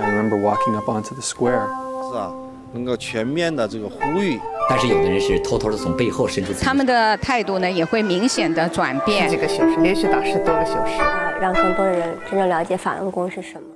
[0.00, 1.66] I remember walking up onto the square.
[2.10, 2.32] 是啊，
[2.72, 4.40] 能够全面的这个呼吁。
[4.68, 6.52] 但是有的人是偷偷的从背后伸出。
[6.54, 9.28] 他们的态度呢也会明显的转变。
[9.28, 11.02] 几个小时，连续打十多个小时，
[11.40, 13.68] 让更多的人真正了解法轮功是什么。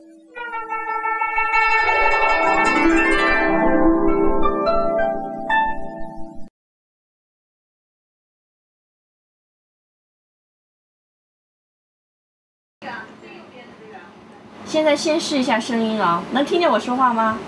[14.85, 17.39] 现在先试一下声音啊，能听见我说话吗？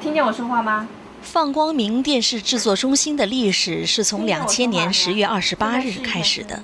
[0.00, 0.86] 听见我说话吗？
[1.20, 6.62] 放光明电视制作中心的历史是从两千年十月二十八日开始的。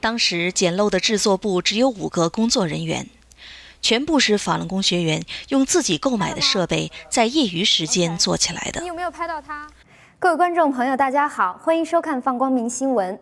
[0.00, 3.08] 当时简陋的制作部只有五个工作人员，
[3.80, 8.80] 全部是法轮功学员用自己购买的设备，在业余时间做起来的。
[8.80, 9.68] 你有没有拍到他？
[10.18, 13.16] 各位观众朋友，大家好，欢迎收看放光明新闻。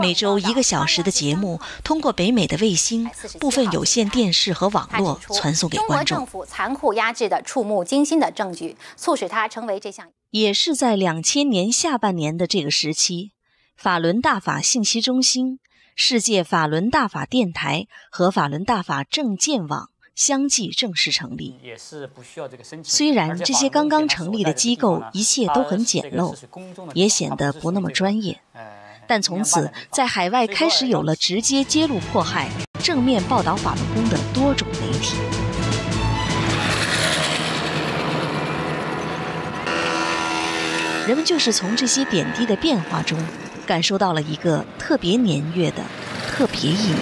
[0.00, 3.08] 每周一个小时的节目，通过北美的卫星、
[3.38, 6.16] 部分有线电视和网络传送给观众。
[6.16, 10.08] 中国政府残酷压制的触目惊心的证据，促使它成为这项。
[10.30, 13.30] 也是在两千年下半年的这个时期，
[13.76, 15.60] 法轮大法信息中心、
[15.94, 21.54] 世界法轮大法电台和法轮大法证件网相继正式成立。
[21.62, 22.92] 也是不需要这个申请。
[22.92, 26.36] 虽然这些刚刚成立的机构一切都很简陋，
[26.94, 28.40] 也显得不那么专业。
[29.06, 32.48] 但从此，在海外开始有了直接揭露迫害、
[32.82, 35.16] 正面报道法轮功的多种媒体。
[41.06, 43.18] 人们就是从这些点滴的变化中，
[43.66, 45.82] 感受到了一个特别年月的
[46.26, 46.94] 特别意义。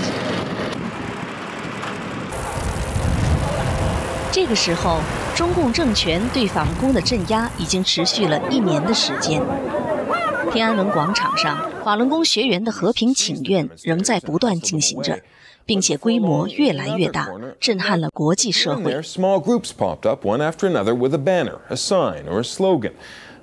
[4.33, 4.99] 这个时候，
[5.37, 9.41] 中共政权对法轮功的镇压已经持续了一年的时间。
[10.53, 15.19] 天安门广场上，法轮功学员的和平请愿仍在不断进行着，
[15.65, 17.27] 并且规模越来越大，
[17.59, 18.93] 震撼了国际社会。
[19.01, 22.93] Small groups popped up one after another with a banner, a sign, or a slogan.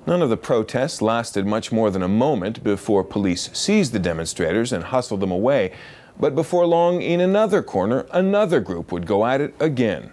[0.05, 4.71] None of the protests lasted much more than a moment before police seized the demonstrators
[4.71, 5.71] and hustled them away.
[6.19, 10.11] But before long, in another corner, another group would go at it again.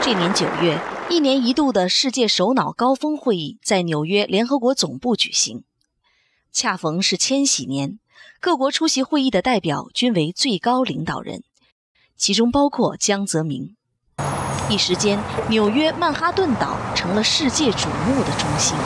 [0.00, 0.97] 这年九月。
[1.10, 5.64] 一年一度的世界首脑高峰会议在纽约联合国总部举行，
[6.52, 7.98] 恰逢是千禧年，
[8.40, 11.42] 各国出席会议的代表均为最高领导人，
[12.14, 13.74] 其中包括江泽民。
[14.68, 18.76] 一时间，纽约曼哈顿岛成了世界瞩目的中心。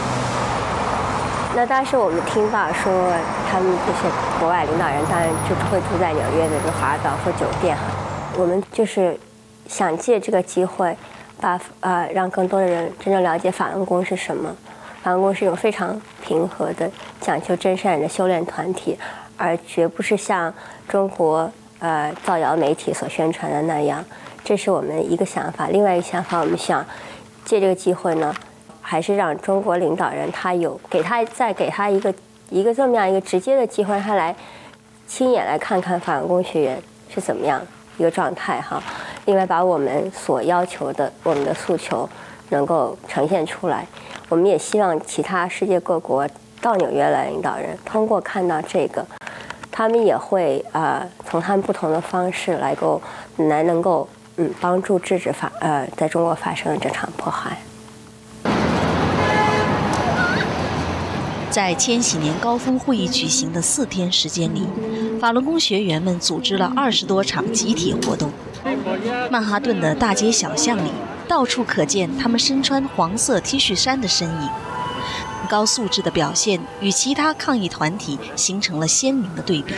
[1.56, 3.12] 那当时我们听到说，
[3.50, 4.08] 他们这些
[4.38, 7.76] 国外领导人当然就不会住在纽约的这个华尔道夫酒店，
[8.38, 9.18] 我们就是
[9.66, 10.96] 想借这个机会。
[11.42, 14.54] 把呃，让更多的人真正了解法轮功是什么。
[15.02, 16.88] 法轮功是一种非常平和的、
[17.20, 18.96] 讲究真善的修炼团体，
[19.36, 20.54] 而绝不是像
[20.88, 24.04] 中国呃造谣媒体所宣传的那样。
[24.44, 25.66] 这是我们一个想法。
[25.66, 26.86] 另外一个想法，我们想
[27.44, 28.32] 借这个机会呢，
[28.80, 32.14] 还是让中国领导人他有给他再给他一个
[32.50, 34.34] 一个这么样一个直接的机会，他来
[35.08, 36.80] 亲眼来看看法轮功学员
[37.12, 37.60] 是怎么样
[37.98, 38.80] 一个状态哈。
[39.24, 42.08] 另外，把我们所要求的、我们的诉求
[42.48, 43.86] 能够呈现出来。
[44.28, 46.28] 我们也希望其他世界各国
[46.60, 49.06] 到纽约来领导人，通过看到这个，
[49.70, 53.00] 他们也会啊，从他们不同的方式来够
[53.36, 57.58] 来能够嗯帮助制止发呃在中国发生的这场迫害。
[61.50, 64.66] 在千禧年高峰会议举行的四天时间里，
[65.20, 68.30] 法轮功学员们组织了二十多场集体活动。
[69.30, 70.90] 曼哈顿的大街小巷里，
[71.28, 74.48] 到处可见他们身穿黄色 T 恤衫的身影。
[75.48, 79.74] 高素质的表现与其他抗议团体形成了鲜明的对比，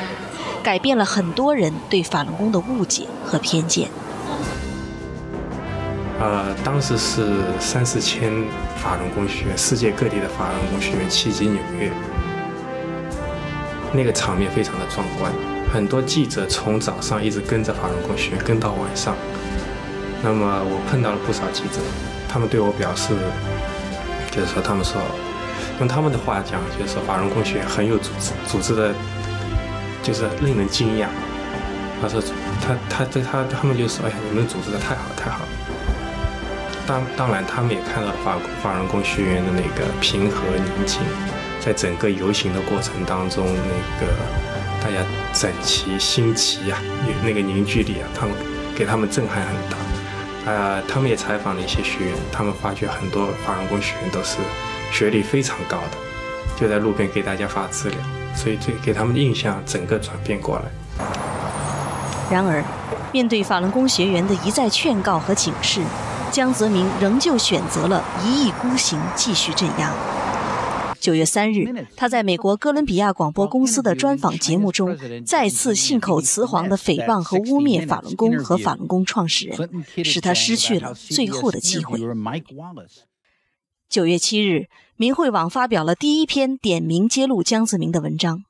[0.63, 3.89] 改变了很多人对法轮功的误解和偏见。
[6.21, 8.33] 呃，当时是三四千
[8.77, 11.91] 法轮功学员，世界各地的法轮功学员齐集纽约，
[13.93, 15.33] 那个场面非常的壮观。
[15.75, 19.17] 很多记者从早上一直跟着法轮功学跟到晚上。
[20.23, 21.81] 那么我碰到了不少记者，
[22.29, 23.13] 他们对我表示，
[24.31, 25.03] 就是说他们说，
[25.81, 28.95] 用他们的话讲，就是说法轮功学很有组织，组织的，
[30.01, 31.09] 就是令人惊讶。
[32.01, 32.23] 他说
[32.63, 35.41] 他他对他他们就说，哎呀，你们组织的太好太好。
[36.87, 41.01] 当当然，他们也看到了法法轮功学员的那个平和宁静，
[41.59, 44.13] 在整个游行的过程当中，那个
[44.85, 44.99] 大家
[45.33, 46.77] 整齐新奇呀，
[47.09, 48.37] 有那个凝聚力啊，他们
[48.77, 50.53] 给他们震撼很大。
[50.53, 54.37] 啊，他们也采访了一些学员，他们发觉很多法轮功学员都是
[54.93, 55.97] 学历非常高的，
[56.55, 57.99] 就在路边给大家发资料，
[58.37, 60.65] 所以这给他们的印象整个转变过来。
[62.31, 62.63] 然而。
[63.13, 65.81] 面对法轮功学员的一再劝告和警示，
[66.33, 69.89] 江泽民仍旧选择了一意孤行，继续镇压。
[71.05, 74.97] 九月三日，他在美国哥伦比亚广播公司的专访节目中，
[75.27, 82.01] 再次信口雌黄地诽谤和污蔑法轮功和法轮功创始人，使他失去了最后的机会。
[83.87, 88.45] 九月七日，明慧网发表了第一篇点名揭露江泽民的文章，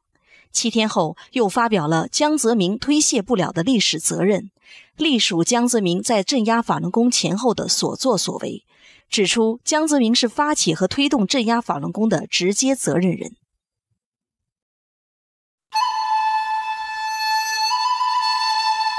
[0.53, 4.53] 七天后又发表了江泽民推卸不了的历史责任，
[4.97, 8.63] 隶属江泽民在镇压法轮功前后的所作所为。
[9.09, 13.37] 指出，江泽民是发起和推动镇压法轮功的直接责任人。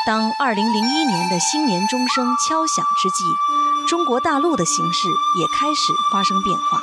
[0.05, 3.23] 当二零零一年的新年钟声敲响之际，
[3.87, 5.07] 中国大陆的形势
[5.39, 6.79] 也开始发生变化。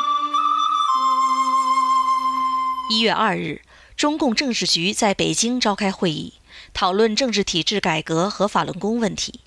[2.91, 3.63] 一月二日，
[3.97, 6.35] 中共政治局在北京召开会议，
[6.75, 9.41] 讨论政治体制改革和法轮功问题。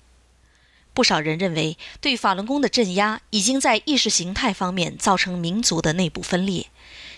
[0.96, 6.70] 不少人认为，对法轮功的镇压已经在意识形态方面造成民族的内部分裂，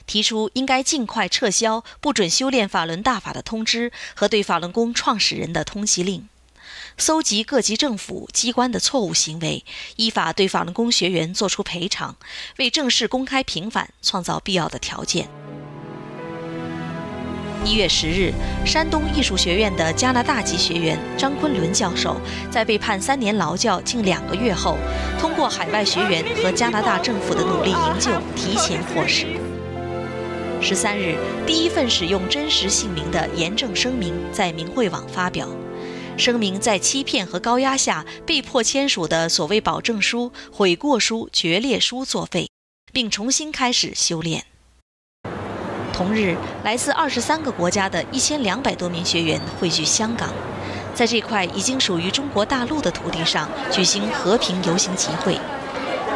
[0.05, 6.29] 提出应该尽快撤销不准修炼法轮大法的通知和对法轮功创始人的通缉令，
[6.97, 9.65] 搜集各级政府机关的错误行为，
[9.95, 12.17] 依法对法轮功学员作出赔偿，
[12.57, 15.29] 为正式公开平反创造必要的条件。
[17.64, 18.32] 一月十日，
[18.64, 22.20] 山东艺术学院的加拿大籍学员张昆仑教授，
[22.50, 24.76] 在被判三年劳教近两个月后，
[25.20, 29.26] 通过海外学员和加拿大政府的努力营救，提前获释。
[30.60, 31.16] 十三日，
[31.46, 35.49] 第一份使用真实姓名的严正声明在明慧网发表，
[36.16, 42.49] 声明在欺骗和高压下被迫签署的所谓保证书、悔过书、决裂书作废，
[42.93, 44.44] 并重新开始修炼。
[45.99, 50.29] 同日，来自二十三个国家的一千两百多名学员汇聚香港，
[50.95, 55.37] 在这块已经属于中国大陆的土地上举行和平游行集会。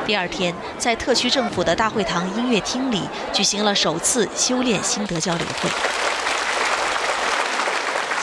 [0.06, 3.02] 第二天，在特区政府的大会堂音乐厅里
[3.32, 5.69] 举行了首次修炼心得交流会。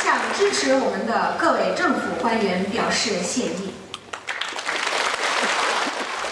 [0.01, 3.73] 向支持我们的各位政府官员表示谢意。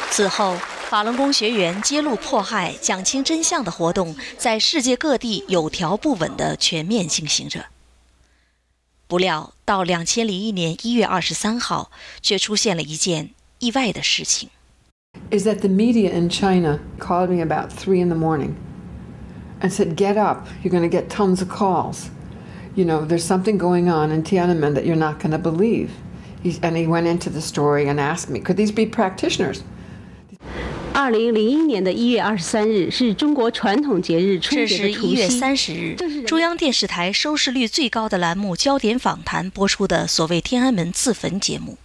[0.09, 0.55] 此后。
[0.89, 7.65] 法轮功学员揭露迫害、讲清真相的活动在世界各地有条不紊地全面进行着。
[9.05, 11.91] 不料，到两千零一年一月二十三号，
[12.21, 14.49] 却出现了一件意外的事情。
[15.29, 18.53] Is that the media in China called me about three in the morning
[19.59, 20.47] and said, "Get up!
[20.63, 22.05] You're going to get tons of calls.
[22.75, 25.89] You know, there's something going on in Tiananmen that you're not going to believe."
[26.41, 29.63] He, and he went into the story and asked me, "Could these be practitioners?"
[30.97, 34.93] 二零零一年的一月二十三日是中国传统节日春节的除夕。
[34.95, 41.77] 这是一月三十日，中央电视台收视率最高的栏目《焦点访谈》播出的所谓“天安门自焚”节目。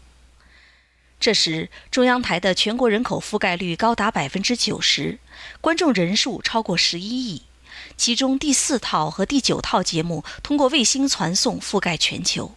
[1.20, 5.18] 这时，中央台的全国人口覆盖率高达百分之九十，
[5.60, 7.42] 观众人数超过十一亿，
[7.98, 12.54] 其中第四套和第九套节目通过卫星传送覆盖全球。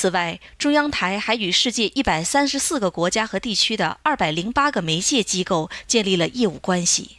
[0.00, 7.16] 此外，中央台还与世界一百三十四个国家和地区的二百零八个媒介机构建立了业务关系。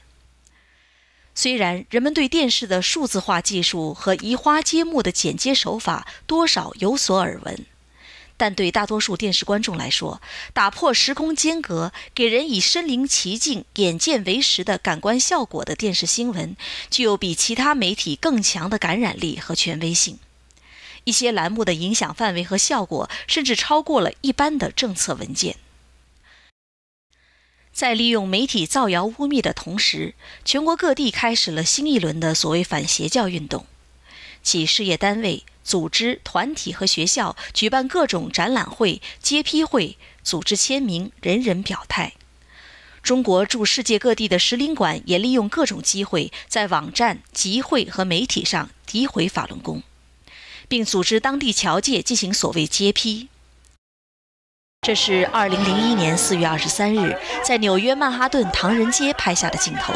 [1.36, 7.66] 虽然人们对电视的数字化技术和移花接木的剪接手法多少有所耳闻，
[8.38, 10.22] 但对大多数电视观众来说，
[10.54, 16.56] 打破时空间隔、给人以身临其境、眼见为实的感官效果的电视新闻，
[16.90, 20.18] 具有比其他媒体更强的感染力和权威性。
[21.04, 25.58] 一些栏目的影响范围和效果，甚至超过了一般的政策文件。
[27.72, 30.14] 在利用媒体造谣污蔑的同时，
[30.44, 33.66] 全国各地开始了新一轮的所谓反邪教运动，
[34.44, 42.14] 企事业单位、组织、团体和学校举办各种展览会、揭批会，组织签名，人人表态。
[43.02, 49.82] 中国驻世界各地的使领馆也利用各种机会，在网站、集会和媒体上诋毁法轮功。
[50.70, 53.28] 并组织当地侨界进行所谓揭批。
[54.88, 59.94] 这是二零零一年四月二十三日在纽约曼哈顿唐人街拍下的镜头。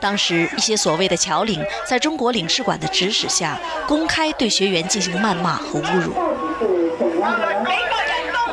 [0.00, 6.14] 当时，一些所谓的侨领在中国领事馆的指使下，公开对学员进行谩骂和侮辱。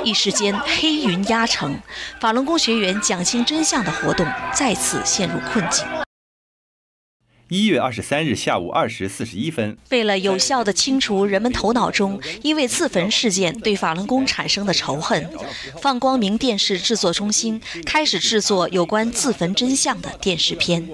[0.04, 1.78] 一时间，黑云压城，
[2.20, 5.86] 法轮功学员讲清真相的活动再次陷入困境。
[7.52, 15.30] 一月二十三日下午二时四十一分，为了有效地清除人们头脑中因为自焚事件对法轮功产生的仇恨，
[15.82, 20.88] 放光明电视制作中心开始制作有关自焚真相的电视片。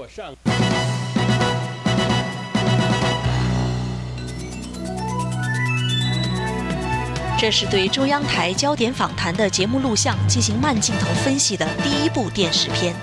[7.38, 12.96] 这是对中央台焦点访谈的节目录像进行慢镜头分析的第一部电视片。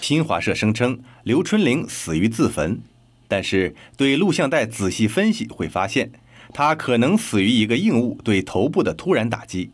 [0.00, 2.80] 新华社声称刘春玲死于自焚，
[3.28, 6.10] 但是对录像带仔细分析会发现，
[6.52, 9.70] 她可能死于一个硬物对头部的突然打击。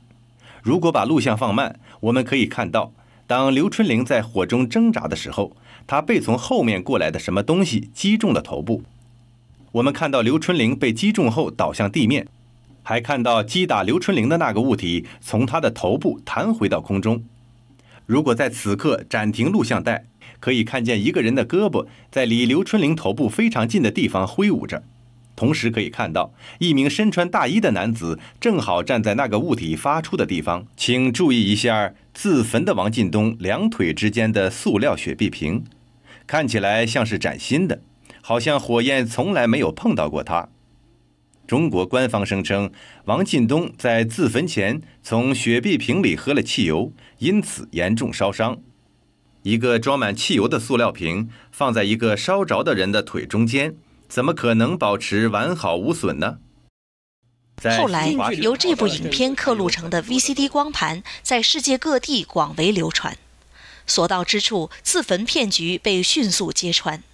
[0.63, 2.93] 如果把录像放慢，我们可以看到，
[3.27, 5.57] 当刘春玲在火中挣扎的时候，
[5.87, 8.83] 她被从后面过来的什么东西击中了头部。
[9.73, 12.27] 我们看到刘春玲被击中后倒向地面。
[12.83, 17.25] 还看到击打刘春玲的那个物体从她的头部弹回到空中。
[18.07, 20.05] 如果在此刻暂停录像带，
[20.41, 24.83] 可以看见一个人的胳膊在离刘春玲头部非常近的地方挥舞着，
[25.35, 30.67] 同时可以看到一名身穿大衣的男子正好站在那个物体发出的地方。
[30.77, 35.65] 请注意一下自焚的王进东两腿之间的塑料雪碧瓶，
[36.27, 37.83] 看起来像是崭新的，
[38.23, 40.49] 好像火焰从来没有碰到过它。
[41.47, 42.73] 中国官方声称，
[43.05, 48.59] 王进东在自焚前从雪碧瓶里喝了汽油，因此严重烧伤。
[49.47, 53.77] 一个装满汽油的塑料瓶放在一个烧着的人的腿中间，
[54.09, 56.39] 怎么可能保持完好无损呢？
[57.79, 58.11] 后来，
[58.41, 63.17] 由这部影片刻录成的 VCD 光盘在世界各地广为流传，
[63.87, 67.05] 所到之处，自焚骗局被迅速揭穿。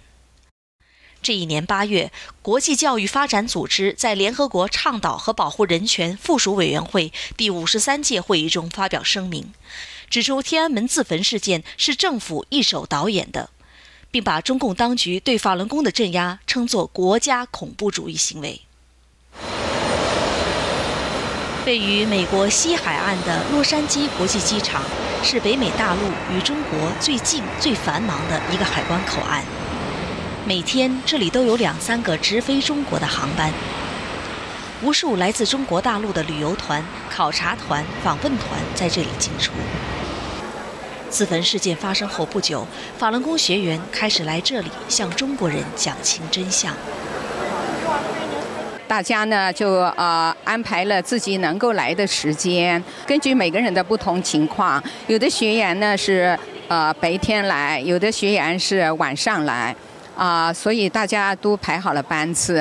[1.21, 2.11] 这一年八月，
[2.41, 9.53] 国际教育发展组织在联合国倡导和保护人权附属委员会第五十三届会议中发表声明，
[10.13, 13.49] 指出天安门自焚事件是政府一手导演的，
[14.11, 18.61] 并把中共当局对法轮功的镇压称作国家恐怖主义行为。
[21.65, 24.83] 位于美国西海岸的洛杉矶国际机场，
[25.23, 26.01] 是北美大陆
[26.31, 29.43] 与中国最近、最繁忙的一个海关口岸。
[30.45, 33.51] 每天这里都有两三个直飞中国的航班，
[34.83, 39.51] 无数来自中国大陆的旅游团、考察团、访问团在这里进出。
[41.13, 42.65] 自焚事件发生后不久，
[42.97, 46.73] 法轮功学员开始来这里向中国人讲清真相。
[48.87, 56.35] 大家呢就呃安排了自己能够来的时间，根据每个人的不同情况，有的学员呢是
[56.67, 59.75] 呃白天来，有的学员是晚上来。
[60.15, 62.57] 啊，所以大家都排好了班次。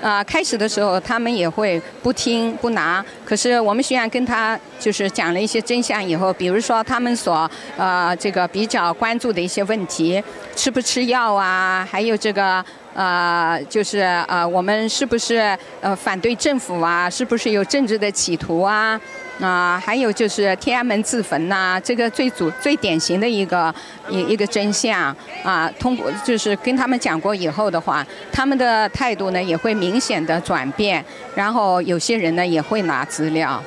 [0.00, 10.22] 啊，开始的时候他们也会不听不拿，可是我们学员跟他就是讲了一些真相以后，比如说他们所呃这个比较关注的一些问题，
[10.56, 19.00] 吃不吃药啊，还有这个呃就是呃我们是不是呃反对政府啊，是不是有政治的企图啊？
[19.40, 23.74] 啊，还有就是天安门自焚呐，这个最主最典型的一个
[24.08, 25.70] 一一个真相啊。
[25.80, 33.62] 通过就是跟他们讲过以后的话，他们的态度呢也会明显的转变，然后有些人呢也会拿资料。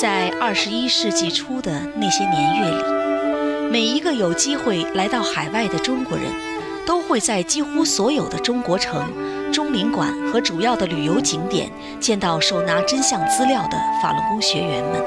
[0.00, 6.51] 在二十一世纪初的那些年月里，每一个有机会来到海外的中国人。
[6.86, 9.04] 都会在几乎所有的中国城、
[9.52, 11.70] 中领馆和主要的旅游景点
[12.00, 15.00] 见到手拿真相资料的法轮功学员们。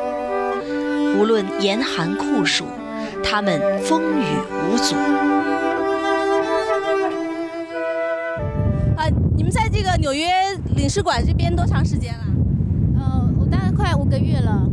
[1.18, 2.66] 无论严寒酷暑，
[3.24, 4.26] 他们风雨
[4.70, 4.96] 无阻。
[8.98, 10.28] 啊，你们在这个纽约
[10.76, 12.26] 领事馆这边多长时间了？
[13.00, 14.68] 呃，我大概快五个月了。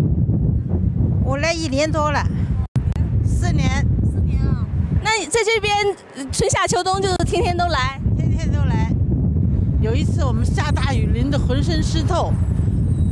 [1.25, 2.25] 我来一年多了，
[3.25, 3.87] 四年。
[4.05, 4.67] 四年啊
[5.03, 5.75] 那在这边
[6.33, 8.91] 春夏秋冬就是天天都来，天天都来。
[9.83, 12.33] 有一次我们下大雨淋得浑身湿透，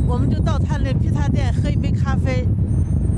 [0.07, 2.49] 我们就到他那披萨店喝一杯咖啡。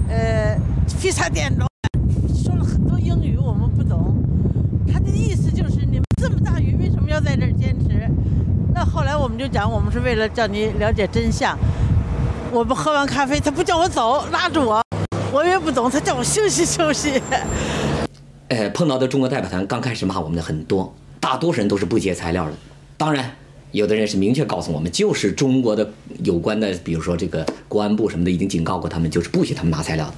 [0.09, 0.59] 呃，
[1.01, 4.17] 披萨店老板说了很多英语，我们不懂。
[4.93, 8.11] 他的意思就是你们这么大雨为什么要在这儿坚持？
[8.75, 11.57] 那后来我们就讲我们是为了叫你了解真相。
[12.51, 14.83] 我们喝完咖啡，他不叫我走，拉着我，
[15.33, 17.23] 我也不懂，他叫我休息休息。
[18.53, 22.53] 呃，碰到的中国代表团刚开始骂我们的很多，大多数人都是不接材料的。
[22.99, 23.35] 当然，
[23.71, 25.91] 有的人是明确告诉我们，就是中国的
[26.23, 30.15] 有关的，比如说这个公安部什么的，已经警告过他们，就是不许他们拿材料的。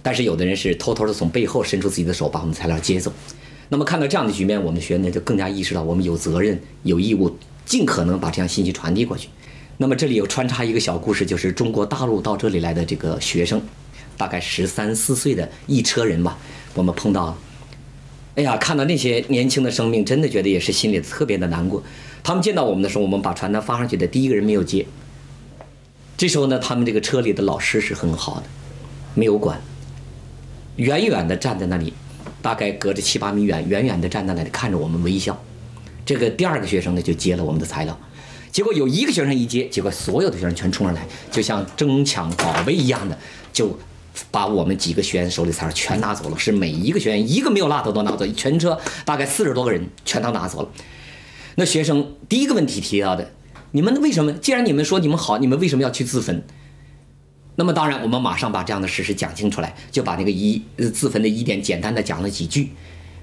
[0.00, 3.12] 但是有的人是偷偷的从背后伸出自己的手，把我们材料接走。
[3.68, 9.28] 那么看到这样的局面，我们的学员呢就更加意识到，我们有责任、有义务，尽可能把这样信息传递过去。
[9.76, 13.60] 那么这里有穿插一个小故事，就是中国大陆到这里来的这个学生，
[14.16, 16.38] 大概十三四岁的一车人吧。
[16.74, 17.38] 我们碰到了，
[18.36, 21.82] 哎呀，看到那些年轻的生命，真的觉得也是心里特别的难过。
[22.22, 24.86] 他们见到我们的时候，我们把传单发上去的第一个人没有接。
[26.16, 28.44] 这时候呢，他们这个车里的老师是很好的，
[29.14, 29.60] 没有管，
[30.76, 31.92] 远远的站在那里，
[32.42, 35.38] 大概隔着七八米远，远远的站在那里看着我们微笑。
[36.04, 37.98] 这个第二个学生呢就接了我们的材料，
[38.52, 43.18] 结果有一个学生一接，结果所有的学生全冲上来，就像争抢宝贝一样的，
[43.52, 43.78] 就
[44.30, 46.38] 把我们几个学员手里材料全拿走了。
[46.38, 50.68] 是每一个学员一个没有落的都拿走，全车大概四十多个人全都拿走了。
[51.56, 53.32] 那学生第一个问题提到的，
[53.72, 54.32] 你们为什么？
[54.32, 56.42] 既然你们说你们好，你们为什么要去自焚？
[57.56, 60.62] 那么当然，我们马上把这样的事实讲清楚来，就把那个疑
[60.94, 62.70] 自焚的疑点简单的讲了几句，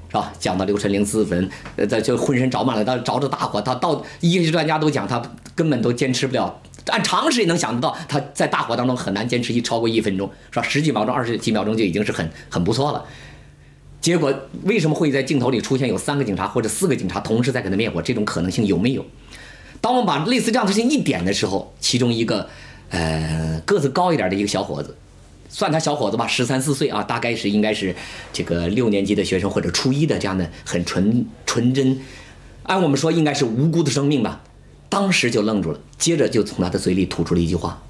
[0.10, 0.32] 是吧？
[0.38, 5.20] 讲到刘春玲自焚，呃，这就浑身着满了，他着着大火，他到医学专家都讲他
[5.56, 10.66] 根本都坚持不了，按常识也能想得到，他在大火当中很难坚持一超过一分钟，是吧？
[10.68, 13.04] 十几秒钟、二十几秒钟就已经是很很不错了。
[14.02, 18.02] 结果为什么会在镜头里出现有三个警察或者四个警察同时在给他灭火？
[18.02, 19.06] 这种可能性有没有？
[19.82, 22.50] 当我们把类似这样的事情一点的时候，其中一个。
[22.90, 24.96] 呃，个子高一点的一个小伙子，
[25.50, 27.94] 算他小伙子吧，十三四岁啊，大概是应该是
[28.32, 32.00] 这个六年级的学生或者初一的这样的很纯纯真，
[32.64, 34.42] 按我们说应该是无辜的生命吧。
[34.90, 37.82] 当时就愣住了，接着就从他的嘴里吐出了一句话：“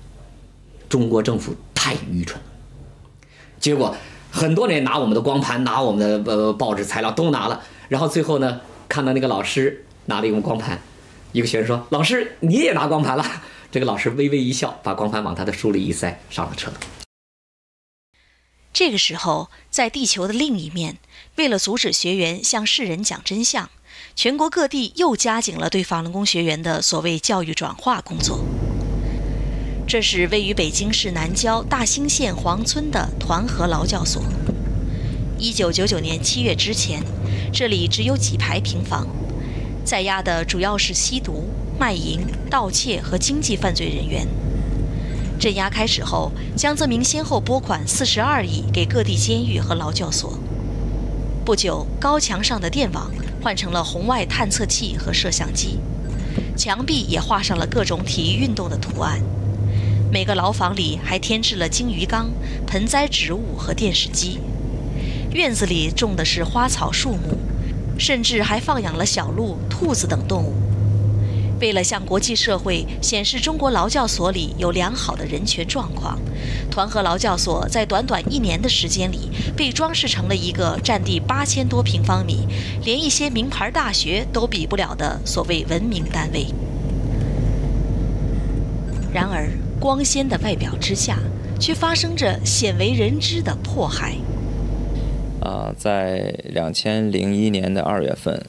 [0.90, 2.46] 中国政府太愚蠢了。”
[3.60, 3.96] 结果
[4.32, 10.80] 很多人拿我们的光盘，拿我们的呃报纸材料都拿了，然后最后呢，看到那个老师拿了一个光盘，
[11.32, 13.26] 一个学生说：“老师你也拿光盘了。”
[13.70, 16.72] 这个老师微微一笑，把光盘往他的书里一塞，上了车。
[18.72, 20.98] 这个时候，在地球的另一面，
[21.36, 23.70] 为了阻止学员向世人讲真相，
[24.18, 28.44] 全国各地又加紧了对法轮功学员的所谓教育转化工作。
[29.88, 34.24] 这是位于北京市南郊大兴县黄村的团河劳教所。
[35.38, 37.04] 一九九九年七月之前，
[37.54, 39.08] 这里只有几排平房，
[39.86, 41.48] 在押的主要是吸毒。
[41.80, 44.28] 卖淫、盗窃和经济犯罪人员。
[45.40, 50.40] 镇压开始后，江泽民先后拨款四十二亿给各地监狱和劳教所。
[51.48, 53.10] 不久，高墙上的电网
[53.42, 55.80] 换成了红外探测器和摄像机，
[56.58, 59.22] 墙壁也画上了各种体育运动的图案。
[60.12, 62.30] 每个牢房里还添置了金鱼缸、
[62.66, 64.42] 盆栽植物和电视机。
[65.32, 67.38] 院子里种的是花草树木，
[67.98, 70.54] 甚至还放养了小鹿、兔子等动物。
[71.60, 76.20] 为了向国际社会显示中国劳教所里有良好的人权状况，
[76.70, 82.48] 团河劳教所在短短一年的时间里被装饰成了一个占地八千多平方米、
[82.84, 86.46] 连一些名牌大学都比不了的所谓文明单位。
[89.12, 91.18] 然而，光鲜的外表之下，
[91.60, 94.16] 却发生着鲜为人知的迫害。
[95.42, 98.46] 啊，在两千零一年的二月份，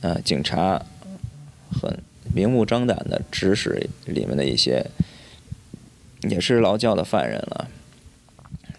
[0.00, 0.80] 呃，警察
[1.70, 1.98] 很。
[2.34, 4.86] 明目张胆的指使里面的一些
[6.28, 7.68] 也是劳教的犯人了，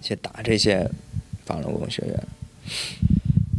[0.01, 0.89] 去打这些
[1.45, 2.23] 法轮功学员，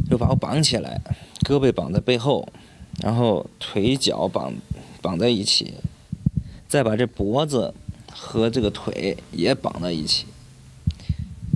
[0.09, 1.01] 就把我绑起来，
[1.41, 2.47] 胳膊绑在背后，
[3.01, 4.53] 然后腿脚绑
[5.01, 5.73] 绑在一起，
[6.67, 7.73] 再把这脖子
[8.11, 10.25] 和这个腿也绑在一起，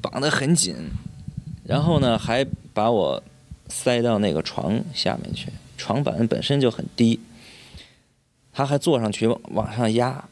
[0.01, 0.75] 绑得很紧，
[1.65, 3.23] 然后呢还把我
[3.69, 5.47] 塞到那个床下面去，
[5.77, 7.19] 床板本身就很低。
[8.57, 10.27] 他还坐上去往上压，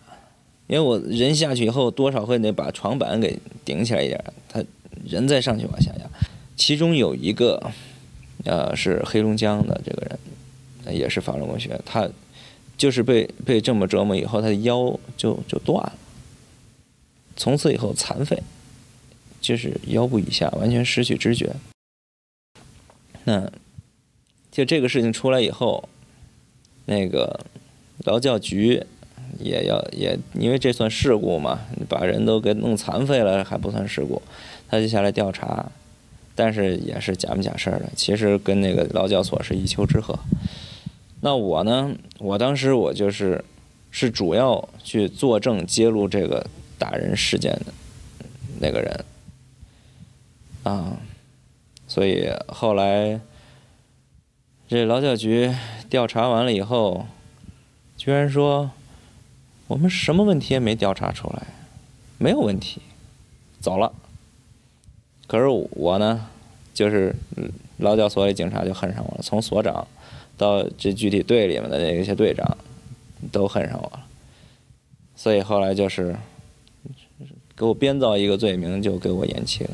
[0.66, 4.64] 因为我人下去以后多少会得把床板给顶起来一点，他
[5.06, 6.10] 人再上去往下压。
[6.56, 7.72] 其中有一个，
[8.44, 12.10] 呃，是黑龙江的这个人，也是法轮功学，他
[12.76, 15.94] 就是被被这么折磨以后，他的腰就就断了，
[17.36, 18.42] 从此以后残废，
[19.40, 21.56] 就是腰部以下完全失去知觉。
[23.26, 23.52] 那
[24.52, 25.88] 就这个事情出来以后，
[26.86, 27.40] 那个。
[28.06, 28.82] 劳教局
[29.40, 34.22] 也要也，因为这算事故嘛，把人都给弄残废了还不算事故，
[34.70, 35.70] 他就下来调查，
[36.34, 40.18] 但是也是假模假式的，其实跟那个劳教所是一丘之貉。
[41.22, 43.44] 那我呢，我当时我就是
[43.92, 46.46] 是主要去作证揭露这个
[46.78, 47.74] 打人事件的
[48.60, 49.06] 那个人
[50.64, 50.98] 啊，
[51.88, 53.20] 所以后来
[54.68, 55.52] 这劳教局
[55.90, 57.06] 调查完了以后。
[58.06, 58.70] 居然说
[59.66, 61.48] 我们什么问题也没调查出来，
[62.20, 62.80] 没有问题，
[63.60, 63.92] 走了。
[65.26, 66.28] 可是我呢，
[66.72, 67.16] 就是
[67.78, 69.88] 劳教所里警察就恨上我了，从所长
[70.38, 72.56] 到这具体队里面的那些队长
[73.32, 74.06] 都恨上我了，
[75.16, 76.16] 所以后来就是
[77.58, 79.72] 给我编造一个罪名，就给我延期了。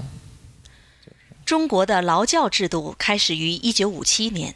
[1.44, 4.56] 中国的劳教制度开始于一九五七年。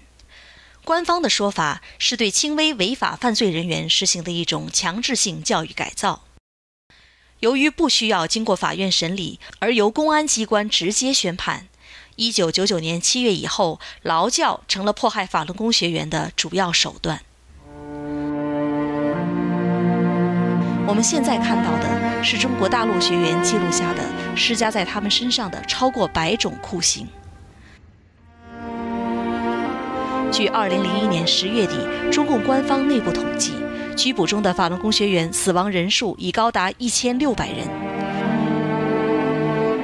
[0.86, 6.22] 官方的说法是对轻微违法犯罪人员实行的一种强制性教育改造。
[7.42, 11.68] 由于不需要经过法院审理，而由公安机关直接宣判，
[12.16, 17.22] 一九九九年七月以后，劳教成了迫害法轮功学员的主要手段。
[20.88, 24.04] 我们现在看到的是中国大陆学员记录下的
[24.36, 27.08] 施加在他们身上的超过百种酷刑。
[30.32, 31.76] 据二零零一年十月底
[32.12, 33.54] 中共官方内部统计，
[33.96, 37.60] 拘捕中的法轮功学员死亡人数已高达一千六百人。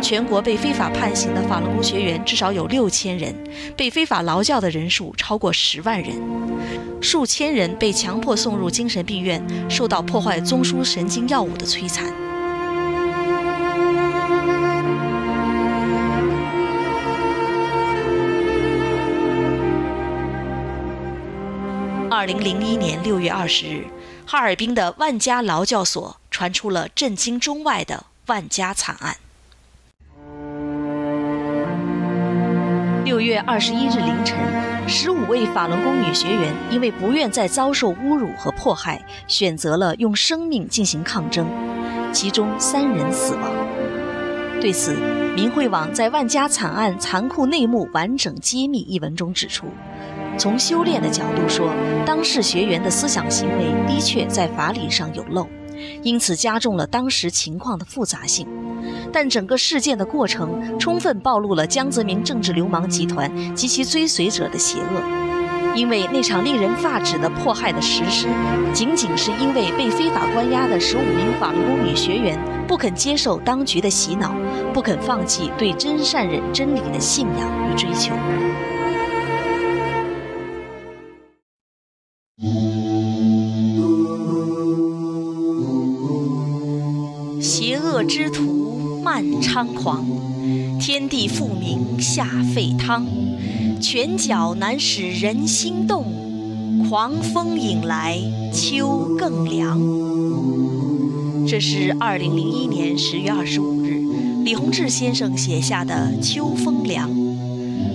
[0.01, 3.33] 全国被非法判刑的法轮功学员至少有六千人，
[3.77, 6.11] 被非法劳教的人数超过十万人，
[6.99, 12.11] 数千人被强迫送入精神病院，受到破坏中枢神经药物的摧残。
[22.13, 23.85] 二零零一年六月二十日，
[24.27, 29.15] 哈尔滨的万家劳教所传出了震惊中外的万家惨案。
[33.05, 34.37] 六月二十一日凌晨，
[34.89, 41.47] 十五位法轮功女学员因为不愿再遭受侮辱和迫害，选择了用生命进行抗争，
[42.11, 43.49] 其中三人死亡。
[44.59, 44.97] 对此，
[45.33, 49.67] 明慧网在《万家惨案残酷内幕完整揭秘》一文中指出。
[50.41, 51.69] 从修炼的角度说，
[52.03, 55.47] 当事学员的思想行为的确在法理上有漏，
[56.01, 58.47] 因此加重了当时情况的复杂性。
[59.13, 68.25] 但整个事件的过程充分暴露了江泽民政治流氓集团及其追随者的邪恶，因为那场令人发指的迫害的实施，
[68.73, 72.35] 仅仅是因为被非法关押的十五名法轮功女学员
[72.67, 74.33] 不肯接受当局的洗脑，
[74.73, 78.15] 不肯放弃对真善忍真理的信仰与追求。
[89.53, 90.05] 猖狂，
[90.79, 93.05] 天地复明下沸汤，
[93.81, 96.05] 拳脚难使人心动，
[96.87, 98.17] 狂风引来
[98.53, 99.77] 秋更凉。
[101.45, 104.01] 这是二零零一年十月二十五日，
[104.45, 107.09] 李洪志先生写下的《秋风凉》。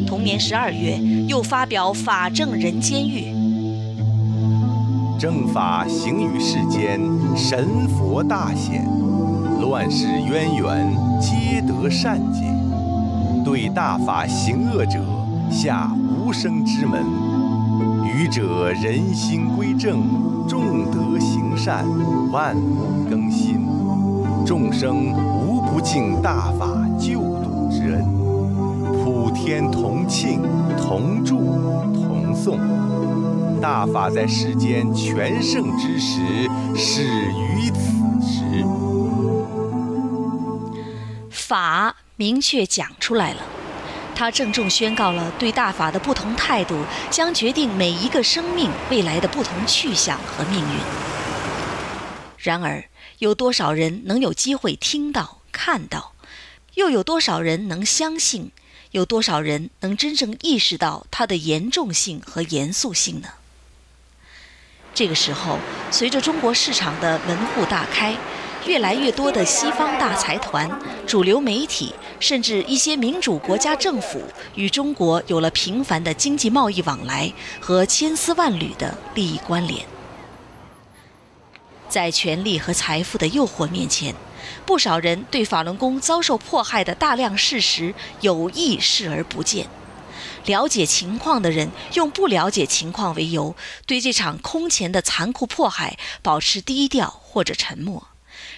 [0.07, 3.33] 同年十二月，又发表《法正人间狱》。
[5.19, 7.01] 正法行于世间，
[7.35, 8.87] 神佛大显，
[9.67, 12.45] 乱世渊源，皆得善解。
[13.45, 15.01] 对大法行恶者，
[15.51, 17.03] 下无生之门；
[18.05, 20.05] 愚者人心归正，
[20.49, 21.85] 众德行善，
[22.31, 23.67] 万物更新。
[24.47, 28.05] 众生无不敬大法救度之恩，
[29.03, 30.43] 普天同庆，
[30.79, 31.39] 同祝
[31.93, 32.57] 同颂。
[33.61, 36.21] 大法在世间全盛之时，
[36.77, 38.06] 始于此
[41.47, 43.43] 法明确讲出来了，
[44.17, 50.81] 他郑重宣告了对大法的不同态度，将决定每一个生命未来的不同去向和命运。
[52.39, 52.87] 然而，
[53.19, 56.15] 有多少人能有机会听到、看到？
[56.75, 58.51] 又有多少人能相信？
[58.91, 63.29] 有多少人能真正意识到它的严重性和严肃性呢？
[64.93, 65.61] 这个时候，
[65.93, 68.17] 随着中国市场的门户大开，
[68.67, 70.69] 越来越多的西方大财团、
[71.07, 74.21] 主流媒体，甚至一些民主国家政府
[74.57, 79.87] 与中国有了频繁的经济贸易往来和千丝万缕的利益关联。
[81.89, 84.13] 在权力和财富的诱惑面前，
[84.67, 89.69] 不少人对法轮功遭受迫害的大量事实有意视而不见。
[90.45, 93.55] 了解情况的人用不了解情况为由，
[93.87, 98.09] 对这场空前的残酷迫害保持低调或者沉默，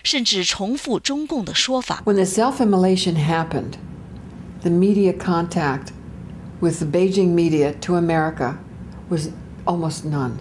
[0.04, 2.02] 甚至重复中共的说法。
[2.06, 3.74] When the self-immolation happened,
[4.62, 5.92] the media contact
[6.62, 8.58] with the Beijing media to America
[9.10, 9.30] was
[9.66, 10.40] almost none.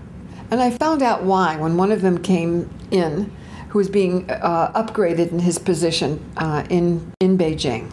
[0.51, 3.31] And I found out why when one of them came in,
[3.73, 7.91] who was being uh, upgraded in his position uh, in, in Beijing.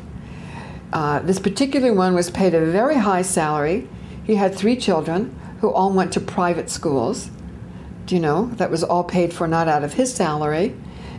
[0.92, 3.88] Uh, this particular one was paid a very high salary.
[4.26, 7.30] He had three children who all went to private schools.
[8.06, 8.48] Do you know?
[8.58, 10.76] That was all paid for not out of his salary.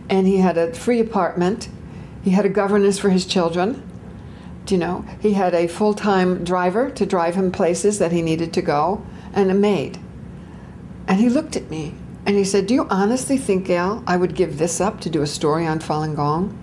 [0.09, 1.69] And he had a free apartment.
[2.23, 3.81] He had a governess for his children.
[4.65, 5.05] Do you know?
[5.19, 9.05] He had a full time driver to drive him places that he needed to go
[9.33, 9.99] and a maid.
[11.07, 11.93] And he looked at me
[12.25, 15.21] and he said, Do you honestly think, Gail, I would give this up to do
[15.21, 16.57] a story on Falun Gong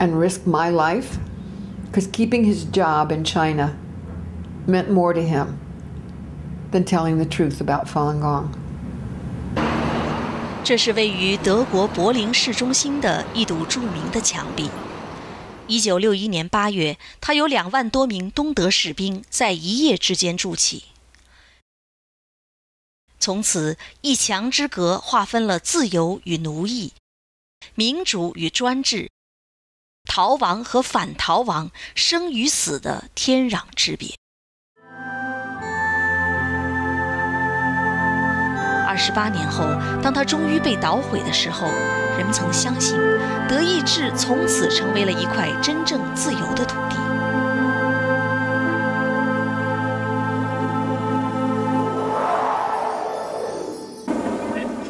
[0.00, 1.18] and risk my life?
[1.86, 3.78] Because keeping his job in China
[4.66, 5.60] meant more to him
[6.72, 8.60] than telling the truth about Falun Gong.
[10.66, 14.68] 这是位于德国柏林市中心的一堵著名的墙壁。
[15.68, 20.86] 一九六一年八月，他有两万多名东德士兵在一夜之间筑起。
[23.20, 26.92] 从此，一墙之隔划分了自由与奴役、
[27.76, 29.12] 民主与专制、
[30.04, 34.16] 逃亡和反逃亡、生与死的天壤之别。
[38.86, 39.66] 二十八年后，
[40.00, 41.66] 当他终于被捣毁的时候，
[42.16, 42.96] 人们曾相信，
[43.48, 46.96] 德意志从此成为了一块真正自由的土地。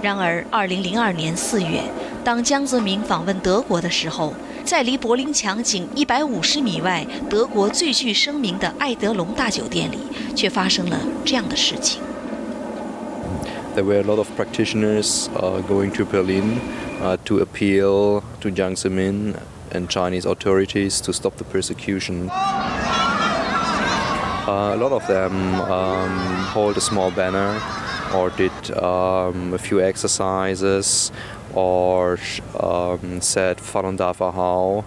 [0.02, 1.82] 然而，二零零二年四月，
[2.22, 4.32] 当江泽民访问德国的时候，
[4.62, 9.98] 在离柏林墙仅一百五十米外、德国最具声名的爱德隆大酒店里，
[10.36, 12.00] 却发生了这样的事情。
[13.76, 16.58] There were a lot of practitioners uh, going to Berlin
[17.02, 19.38] uh, to appeal to Jiang Zemin
[19.70, 22.30] and Chinese authorities to stop the persecution.
[22.30, 22.34] Uh,
[24.48, 27.60] a lot of them um, hold a small banner
[28.14, 31.12] or did um, a few exercises
[31.52, 32.18] or
[32.58, 34.86] um, said Falun Dafa Hao.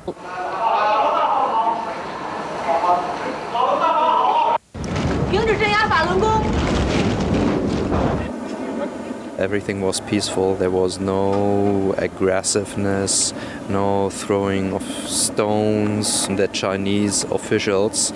[9.39, 10.55] everything was peaceful.
[10.55, 13.33] There was no aggressiveness,
[13.69, 16.27] no throwing of stones.
[16.27, 18.13] The Chinese officials,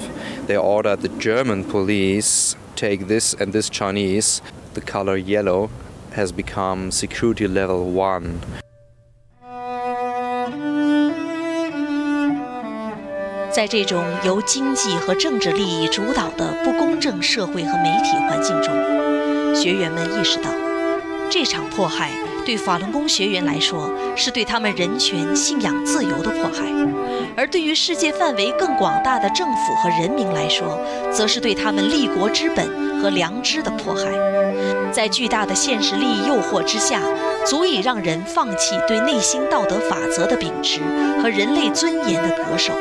[0.48, 4.42] they ordered the German police take this and this Chinese.
[4.74, 5.70] The color yellow
[6.12, 8.42] has become security level 1.
[21.30, 22.12] 这场迫害
[22.46, 26.64] 对法轮功学员来说是对他们人权、信仰自由的迫害，
[27.36, 30.80] 而对于世界范围更广大的政府和人民来说，
[31.12, 34.04] 则是对他们立国之本和良知的迫害。
[34.92, 37.02] 在巨大的现实利益诱惑之下，
[37.48, 40.82] 足以让人放弃对内心道德法则的秉持
[41.22, 42.74] 和人类尊严的恪守。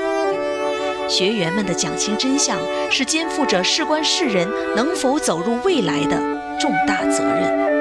[1.09, 2.59] 学员们的讲清真相，
[2.91, 6.17] 是肩负着事关世人能否走入未来的
[6.61, 7.72] 重大责任。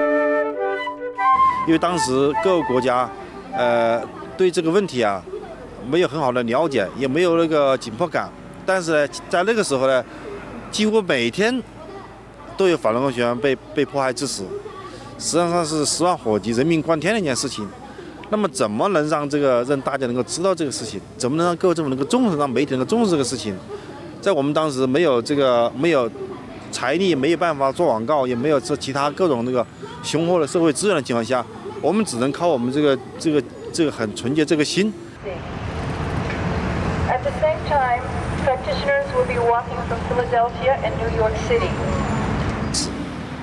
[1.67, 3.09] 因为当时各个国家，
[3.53, 4.01] 呃，
[4.37, 5.23] 对这个问题啊，
[5.89, 8.29] 没有很好的了解，也没有那个紧迫感。
[8.65, 10.03] 但是呢，在那个时候呢，
[10.71, 11.61] 几乎每天
[12.57, 14.43] 都有法轮功学员被被迫害致死，
[15.17, 17.67] 实际上是十万火急，人命关天的一件事情。
[18.29, 20.99] 那么，怎么能让这个让大家能够知道这个事情？
[21.17, 23.55] 怎么能让各个政府能够重视，让媒体能够重视这个事情？
[24.21, 26.09] 在我们当时没有这个没有
[26.71, 29.65] 财力，没有办法做广告，也没有这其他各种那个
[30.01, 31.45] 雄厚的社会资源的情况下，
[31.81, 34.93] 我们只能靠我们这个这个这个很纯洁这个心。
[37.09, 38.01] At the same time,
[38.45, 41.69] practitioners will be walking from Philadelphia and New York City.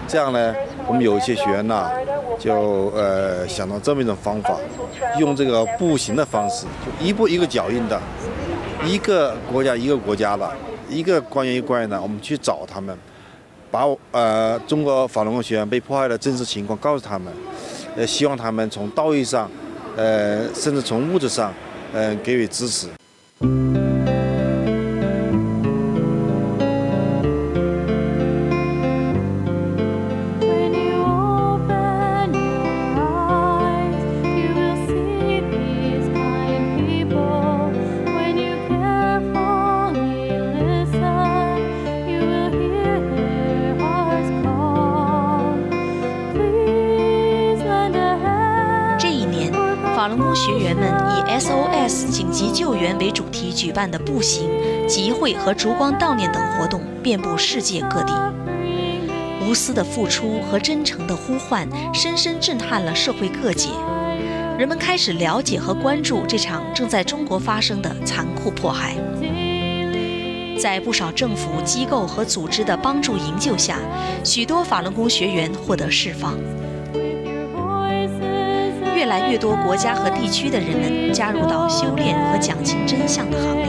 [0.07, 0.55] 这样呢，
[0.87, 1.91] 我们有一些学员呐，
[2.39, 4.57] 就呃想到这么一种方法，
[5.19, 8.01] 用这个步行的方式，就一步一个脚印的，
[8.87, 10.51] 一个国家一个国家的，
[10.89, 12.97] 一个官员一个官员的，我们去找他们，
[13.71, 17.33] 把呃中国法轮功学员被迫害的真实情况告诉他们，
[17.97, 19.51] 呃希望他们从道义上，
[19.97, 21.53] 呃甚至从物质上，
[21.93, 22.89] 呃给予支持。
[50.09, 54.49] 法轮功学员们以 SOS 紧急救援为主题举办的步行、
[54.89, 58.15] 集会和烛光悼念等活动遍布世界各地。
[59.43, 63.69] 无私的付出和真诚的呼唤，深深震撼了社会各界。
[64.59, 68.95] 人们开始了解和关注这场正在中国发生的残酷迫害。
[70.59, 73.77] 在不少政府机构和组织的帮助营救下，
[74.25, 76.33] 许多法轮功学员获得释放。
[78.99, 83.69] 越来越多国家和地区的人们加入到修炼和讲清真相的行列。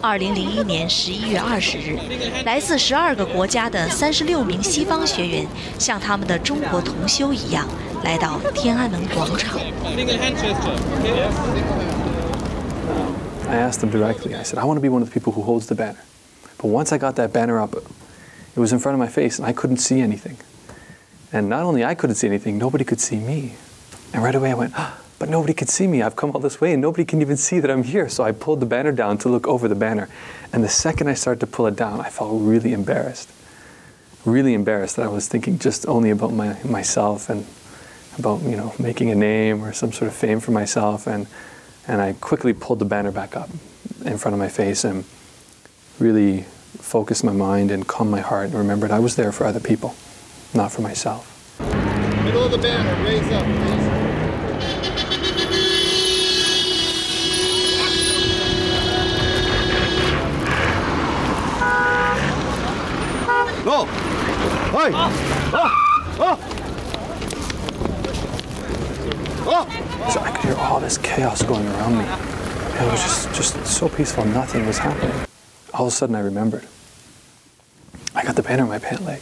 [0.00, 1.98] 二零零一年十一月二十日，
[2.46, 5.46] 来自十二个国家的三十六名西方学员，
[5.78, 7.68] 像他们的中国同修一样，
[8.02, 9.60] 来到天安门广场。
[13.52, 14.34] I asked them directly.
[14.34, 16.02] I said, I want to be one of the people who holds the banner.
[16.56, 19.46] But once I got that banner up, it was in front of my face and
[19.46, 20.38] I couldn't see anything.
[21.34, 23.56] And not only I couldn't see anything, nobody could see me.
[24.14, 26.00] And right away I went, ah, but nobody could see me.
[26.00, 28.08] I've come all this way and nobody can even see that I'm here.
[28.08, 30.08] So I pulled the banner down to look over the banner.
[30.50, 33.30] And the second I started to pull it down, I felt really embarrassed.
[34.24, 37.44] Really embarrassed that I was thinking just only about my, myself and
[38.18, 41.06] about, you know, making a name or some sort of fame for myself.
[41.06, 41.26] And,
[41.86, 43.50] and I quickly pulled the banner back up
[44.04, 45.04] in front of my face and
[45.98, 46.42] really
[46.78, 49.94] focused my mind and calmed my heart and remembered I was there for other people,
[50.54, 51.28] not for myself.
[52.24, 53.82] Middle of the banner, raise up, please.
[63.64, 63.84] Go!
[63.84, 64.90] Hey!
[64.92, 65.10] Oh!
[65.54, 65.78] Oh!
[66.18, 66.51] Oh!
[69.44, 69.66] Oh!
[70.12, 72.04] So I could hear all this chaos going around me.
[72.04, 75.14] It was just, just so peaceful, nothing was happening.
[75.74, 76.66] All of a sudden I remembered.
[78.14, 79.20] I got the banner on my pant leg.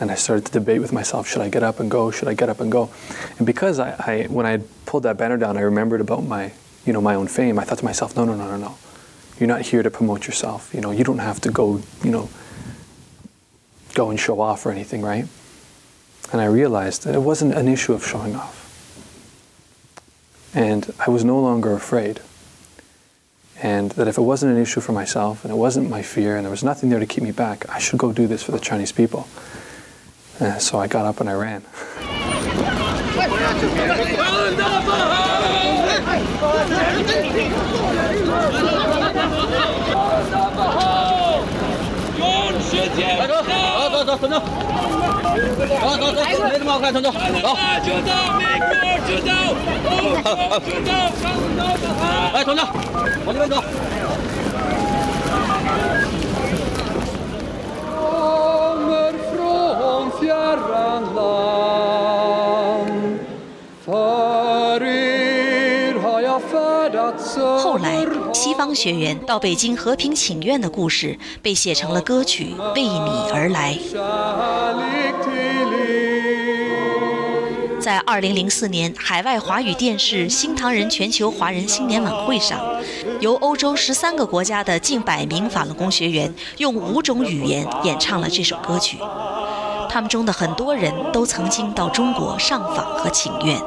[0.00, 2.10] And I started to debate with myself, should I get up and go?
[2.10, 2.90] Should I get up and go?
[3.36, 6.52] And because I, I when I pulled that banner down, I remembered about my,
[6.86, 7.58] you know, my own fame.
[7.58, 8.78] I thought to myself, no, no, no, no, no.
[9.38, 10.74] You're not here to promote yourself.
[10.74, 12.30] You know, you don't have to go, you know,
[13.94, 15.26] go and show off or anything, right?
[16.32, 18.59] And I realized that it wasn't an issue of showing off.
[20.54, 22.20] And I was no longer afraid.
[23.62, 26.44] And that if it wasn't an issue for myself and it wasn't my fear and
[26.44, 28.58] there was nothing there to keep me back, I should go do this for the
[28.58, 29.28] Chinese people.
[30.40, 31.62] Uh, so I got up and I ran.
[44.20, 47.16] 团长，走走走走，没什么好看，团长，走。
[47.82, 48.68] 九刀，美国
[49.08, 49.32] 九刀，
[50.60, 50.92] 九刀，
[52.34, 52.68] 哎，团长，
[53.24, 53.56] 往这边走。
[67.62, 68.19] 后来。
[68.60, 73.74] 方学员到北京和平请愿的故事被写成了歌曲《为你而来》。
[77.80, 82.60] 在2004年海外华语电视新唐人全球华人新年晚会上，
[83.20, 88.98] 由欧洲十三个国家的近百名法轮功学员用五种语言演唱了这首歌曲。
[89.88, 93.58] 他们中的很多人都曾经到中国上访和请愿。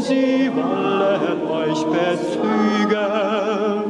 [0.00, 3.89] sie wollen euch betrügen.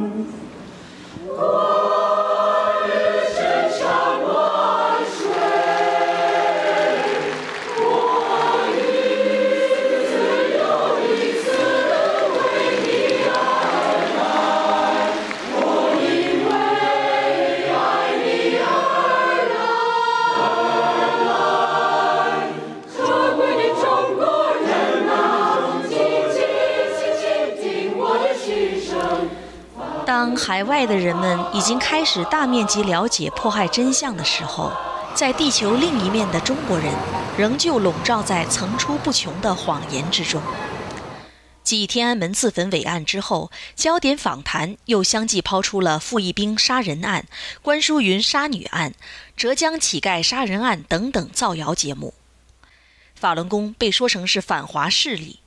[30.43, 34.71] 海外的人们已经开始大面积了解迫害真相的时候，
[35.13, 36.91] 在地球另一面的中国人
[37.37, 40.41] 仍旧笼罩在层出不穷的谎言之中。
[41.63, 47.25] 继天安门自焚伟案之后，焦点访谈又相继抛出了傅一兵杀人案、
[47.61, 48.95] 关淑云杀女案、
[49.37, 52.15] 浙江乞丐杀人案等等造谣节目。
[53.13, 55.40] 法轮功被说成是反华势力。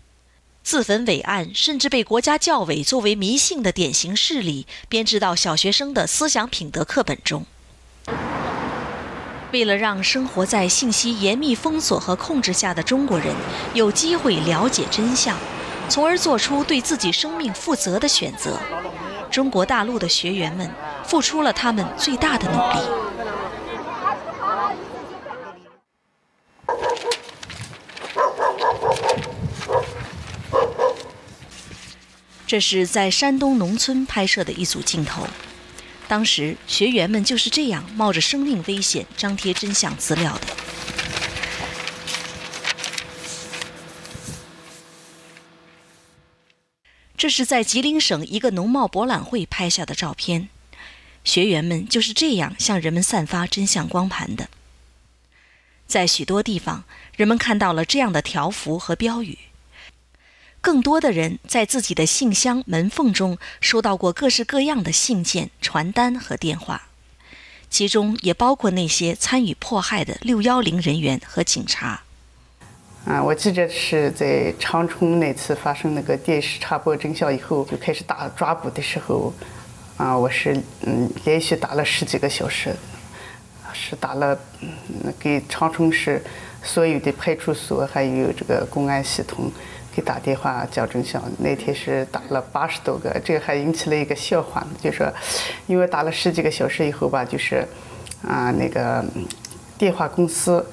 [0.64, 7.44] 自焚伟案甚至被国家教委作为迷信的典型事例编制到小学生的思想品德课本中。
[9.52, 13.36] 为了让生活在信息严密封锁和控制下的中国人
[13.74, 15.36] 有机会了解真相，
[15.90, 18.58] 从而做出对自己生命负责的选择，
[19.30, 20.68] 中国大陆的学员们
[21.04, 22.88] 付出了他们最大的努力。
[32.46, 35.26] 这是在山东农村拍摄的一组镜头，
[36.06, 40.56] 当时学员们就是这样冒着生命危险张贴真相资料的。
[47.16, 50.50] 这是在吉林省一个农贸博览会拍下的照片，
[51.24, 54.50] 学员们就是这样向人们散发真相光盘的。
[55.86, 56.84] 在许多地方，
[57.16, 59.38] 人们看到了这样的条幅和标语。
[60.64, 66.88] 更多的人在自己的信箱门缝中收到过各式各样的信件、传单和电话，
[67.68, 72.00] 其中也包括那些参与迫害的六幺零人员和警察。
[73.04, 79.30] 啊，我记着是在长春那次发生那个电视插播真相以后，就开始打抓捕的时候，
[79.98, 82.74] 啊，我是嗯连续打了十几个小时，
[83.74, 86.24] 是打了，嗯，给长春市
[86.62, 89.52] 所有的派出所还有这个公安系统
[89.94, 91.22] 给打电话讲真相。
[91.38, 95.06] 那天是打了八十多个，这个还引起了一个笑话，就说，
[95.66, 97.66] 因为打了十几个小时以后吧，就是
[98.26, 99.04] 啊那个
[99.78, 100.64] 电话公司。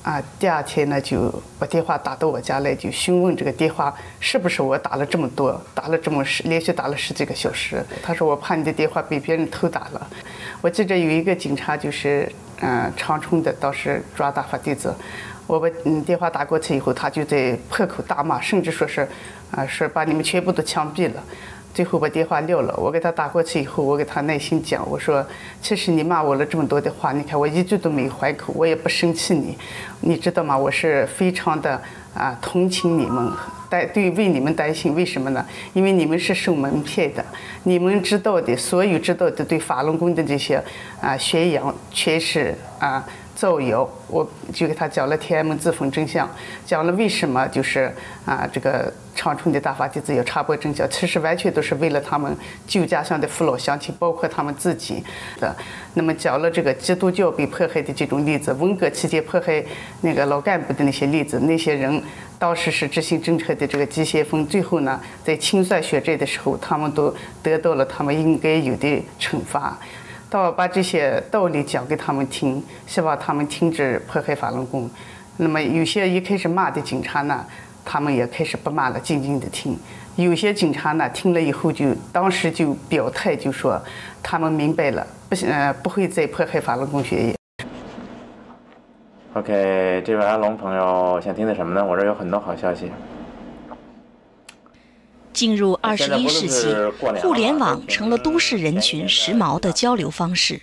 [0.00, 7.84] 啊，第二天呢就把电话打到我家来，就询问这个电话是不是我打了这么多，打了这么十，连续打了十几个小时。
[8.02, 10.08] 他说我怕你的电话被别人偷打了。
[10.62, 12.30] 我记着有一个警察就是
[12.62, 14.94] 嗯长春的，当时抓大法弟子。
[15.48, 19.00] 我把嗯电话打过去以后，他就在破口大骂，甚至说是
[19.50, 21.20] 啊说把你们全部都枪毙了。
[21.74, 22.74] 最后把电话撂了。
[22.76, 25.24] 我给他打过去以后，我给他耐心讲，我说
[25.62, 29.56] ：“其实你骂我了这么多的话，你看我一句都没还口，我也不生气你，
[30.00, 30.58] 你知道吗？
[30.58, 31.80] 我是非常的
[32.14, 33.32] 啊同情你们，
[33.70, 34.92] 担对为你们担心。
[34.94, 35.46] 为什么呢？
[35.72, 37.24] 因为你们是受蒙骗的，
[37.62, 40.60] 你们知道的，所有知道的对法轮功的这些
[41.00, 43.06] 啊宣扬，全是啊。”
[43.38, 46.28] 造谣，我就给他讲了天安门自焚真相，
[46.66, 47.88] 讲了为什么就是
[48.26, 52.36] 啊这个长春的大法弟子要插播真相，其实完全都是为了他们
[52.66, 55.04] 旧家乡的父老乡亲，包括他们自己
[55.38, 55.54] 的。
[55.94, 59.64] 那么讲了这个基督教被迫害的这种例子，文革期间迫害
[60.00, 62.02] 那个老干部的那些例子，那些人
[62.40, 69.78] 当时是执行政策的这个急先锋，最后呢在清算血债的时候，他们都得到了他们应该有的惩罚。
[70.30, 74.88] 到把这些道理讲给他们听，希望他们停止迫害法轮功。
[75.38, 77.44] 那么有些一开始骂的警察呢，
[77.84, 79.78] 他们也开始不骂了，静静的听。
[80.16, 83.80] 有些警察呢，听了以后就当时就表态，就说
[84.22, 87.34] 他们明白了，不呃不会再迫害法轮功学业。
[89.34, 91.86] OK，这位阿龙朋友想听的什么呢？
[91.86, 92.90] 我这有很多好消息。
[95.38, 96.66] 进入二十一世纪，
[97.20, 100.62] 互联网成了都市人群时髦的交流方式。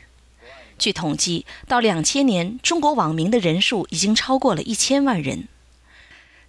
[0.77, 5.47] 据统计，到两千年，中国网民的人数已经超过了一千万人。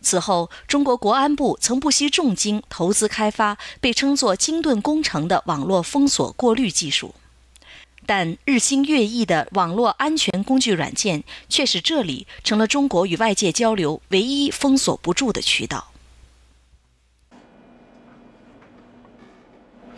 [0.01, 7.14] 此后，中国国安部曾不惜重金投资开发被称作“金盾工程”的网络封锁过滤技术，
[8.07, 15.93] 但日新月异的网络安全工具软件却使这里成了中国与外界交流唯一封锁不住的渠道。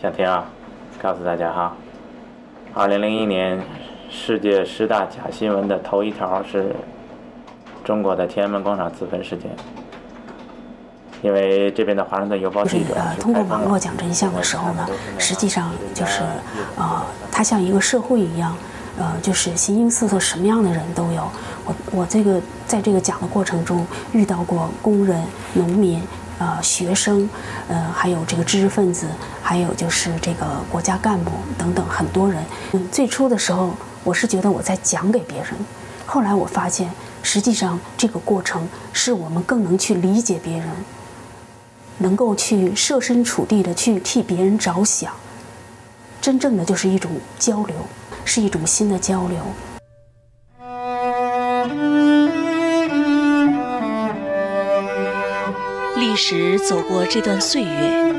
[0.01, 0.45] 想听啊？
[1.03, 1.77] 告诉大家哈，
[2.73, 3.61] 二零零一年
[4.09, 6.73] 世界十大假新闻的头一条是
[7.83, 9.51] 中国的天安门广场自焚事件，
[11.21, 14.87] 因为这边的华盛顿邮报记者呃，通过网络讲真相的时候呢，
[15.19, 16.23] 实际上就是
[16.77, 18.57] 呃，它像一个社会一样，
[18.99, 21.29] 呃，就是形形色色什么样的人都有。
[21.65, 25.21] 我我这个在这个讲的过程中遇到过工人、
[25.55, 26.01] 农民。
[26.39, 27.29] 呃，学生，
[27.69, 29.09] 呃，还有这个知识分子，
[29.43, 32.45] 还有就是这个国家干部等等很多人。
[32.73, 33.75] 嗯，最初的时候，
[34.05, 35.49] 我是觉得我在讲给别人，
[36.07, 36.89] 后来我发现，
[37.23, 40.69] 实际上这个过程是我们更能去理解别人，
[41.99, 45.13] 能够去设身处地的去替别人着想，
[46.21, 47.75] 真正的就是一种交流，
[48.25, 49.39] 是一种新的交流。
[56.19, 58.13] 时走过这段岁月，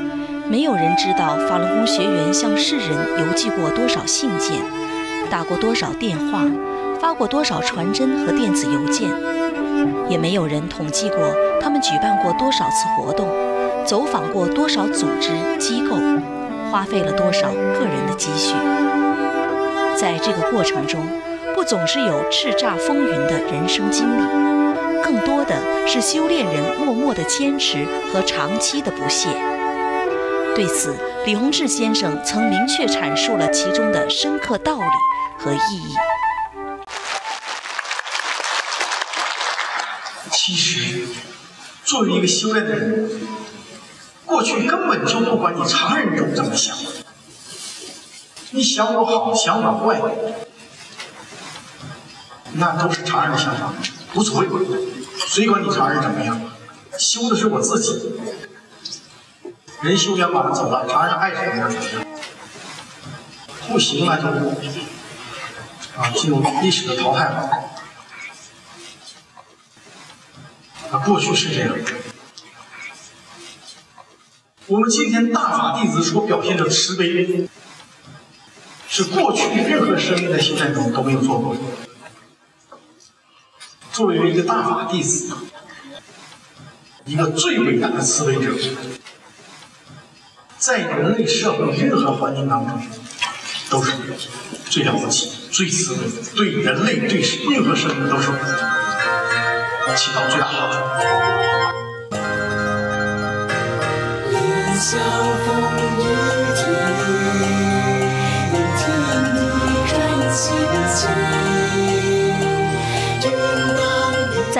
[0.48, 2.88] 没有人知道法轮功学员向世人
[3.18, 4.56] 邮寄过多少信件，
[5.28, 6.40] 打过多少电话，
[6.98, 9.10] 发过多少传真和电子邮件，
[10.08, 11.18] 也没有人统计过
[11.60, 13.28] 他们举办过多少次活动，
[13.84, 15.28] 走访过多少组织
[15.58, 15.96] 机构，
[16.72, 18.54] 花费了多少个人的积蓄。
[19.94, 21.06] 在这个过程中，
[21.54, 24.59] 不总是有叱咤风云的人生经历。
[25.10, 29.28] 更多的是修炼人默默的坚持和长期的不懈。
[30.54, 30.94] 对此，
[31.26, 34.84] 李洪志先生曾明确阐述了其中的深刻道理
[35.36, 35.96] 和意义。
[40.30, 41.08] 其实，
[41.84, 43.10] 作为一个修炼的人，
[44.24, 46.76] 过去根本就不管你常人中怎么想，
[48.52, 50.00] 你想我好，想我坏，
[52.52, 53.72] 那都是常人的想法，
[54.14, 54.46] 无所谓。
[55.26, 56.40] 谁管你常人怎么样？
[56.98, 58.12] 修的是我自己。
[59.82, 62.06] 人修圆满了走了，常人爱怎么样怎么样。
[63.68, 64.26] 不行那就
[65.96, 67.50] 啊进入历史的淘汰了。
[70.90, 71.74] 啊，过去是这样。
[74.66, 77.48] 我们今天大法弟子所表现的慈悲，
[78.88, 81.60] 是过去任何生命在修炼中都没有做过的。
[83.92, 85.34] 作为一个大法弟子，
[87.04, 88.52] 一个最伟大的慈悲者，
[90.58, 92.80] 在人类社会任何环境当中，
[93.68, 93.92] 都是
[94.70, 96.02] 最了不起、最慈悲，
[96.36, 97.20] 对人类、对
[97.50, 98.28] 任何生命都是
[99.96, 100.78] 起到最大好处。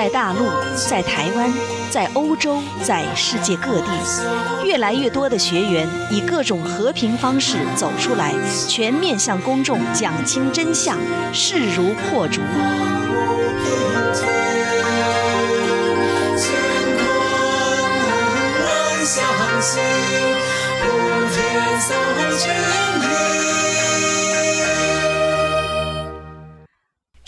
[0.01, 0.49] 在大陆，
[0.89, 1.53] 在台湾，
[1.91, 3.91] 在欧洲，在世界各地，
[4.65, 8.33] 越来越多的学员以各种和平方式走出来，
[8.67, 10.97] 全面向公众讲清真相，
[11.31, 12.41] 势如破竹。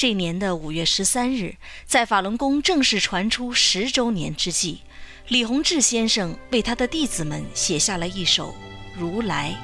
[0.04, 4.82] 这年的五月十三日，在法轮功正式传出十周年之际，
[5.30, 8.50] 李洪志先生为他的弟子们写下了一首
[9.00, 9.56] 《如来》。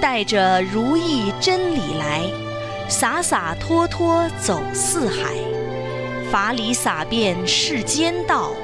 [0.00, 2.22] 带着如意真理来，
[2.88, 5.36] 洒洒脱脱走四海，
[6.32, 8.54] 法理洒遍世间道，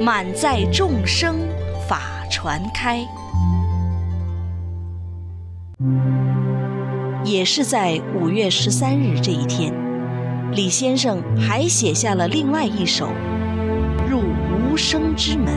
[0.00, 1.48] 满载众生
[1.88, 3.06] 法传开。
[7.24, 9.72] 也是在五月十三日这一天，
[10.52, 13.06] 李先生还写下了另外一首
[14.10, 15.54] 《入无声之门》。